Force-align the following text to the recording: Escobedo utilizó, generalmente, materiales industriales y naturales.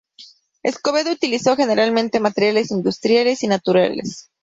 Escobedo 0.63 1.11
utilizó, 1.11 1.55
generalmente, 1.55 2.19
materiales 2.19 2.71
industriales 2.71 3.43
y 3.43 3.47
naturales. 3.47 4.31